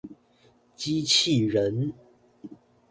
[0.75, 1.93] 機器人